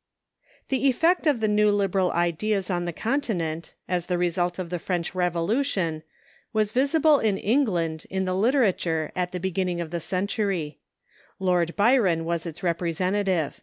]The 0.70 0.88
effect 0.88 1.26
of 1.26 1.40
the 1.40 1.46
new 1.46 1.70
liberal 1.70 2.10
ideas 2.12 2.70
on 2.70 2.86
the 2.86 2.92
Continent, 2.94 3.74
as 3.86 4.06
the 4.06 4.16
result 4.16 4.58
of 4.58 4.70
the 4.70 4.78
French 4.78 5.14
Revolution, 5.14 6.02
was 6.54 6.72
visible 6.72 7.18
in 7.18 7.36
England 7.36 8.06
in 8.08 8.24
the 8.24 8.34
literature 8.34 9.12
at 9.14 9.32
the 9.32 9.38
beginning 9.38 9.78
of 9.78 9.90
the 9.90 10.00
century. 10.00 10.78
Lord 11.38 11.76
Byron 11.76 12.24
was 12.24 12.46
its 12.46 12.62
representative. 12.62 13.60